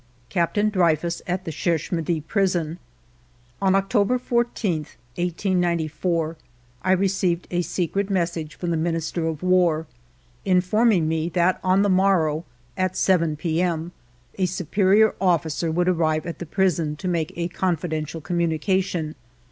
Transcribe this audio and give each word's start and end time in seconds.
]CAPTAIN 0.29 0.71
DREYFUS 0.71 1.21
AT 1.27 1.45
THE 1.45 1.51
CHERCHE 1.51 1.91
MIDI 1.91 2.21
PRISON 2.21 2.79
On 3.61 3.75
October 3.75 4.17
14, 4.17 4.77
1894, 5.13 6.37
I 6.81 6.91
received 6.91 7.45
a 7.51 7.61
secret 7.61 8.09
message 8.09 8.55
from 8.55 8.71
the 8.71 8.77
Minister 8.77 9.27
of 9.27 9.43
War 9.43 9.85
informing 10.43 11.07
me 11.07 11.29
that 11.29 11.59
on 11.63 11.83
the 11.83 11.87
morrow, 11.89 12.45
at 12.75 12.97
7 12.97 13.35
p.m., 13.35 13.91
a 14.39 14.47
superior 14.47 15.13
officer 15.21 15.71
would 15.71 15.87
arrive 15.87 16.25
at 16.25 16.39
the 16.39 16.47
prison 16.47 16.95
to 16.95 17.07
make 17.07 17.31
a 17.35 17.47
confidential 17.49 18.21
communication. 18.21 19.13